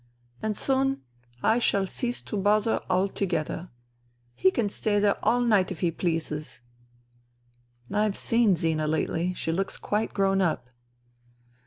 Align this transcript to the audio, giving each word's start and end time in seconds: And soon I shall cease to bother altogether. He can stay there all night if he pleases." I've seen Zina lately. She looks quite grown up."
And 0.41 0.57
soon 0.57 1.03
I 1.43 1.59
shall 1.59 1.85
cease 1.85 2.23
to 2.23 2.35
bother 2.35 2.81
altogether. 2.89 3.69
He 4.33 4.49
can 4.49 4.67
stay 4.67 4.97
there 4.97 5.23
all 5.23 5.41
night 5.41 5.71
if 5.71 5.81
he 5.81 5.91
pleases." 5.91 6.61
I've 7.91 8.17
seen 8.17 8.55
Zina 8.55 8.87
lately. 8.87 9.35
She 9.35 9.51
looks 9.51 9.77
quite 9.77 10.11
grown 10.11 10.41
up." 10.41 10.71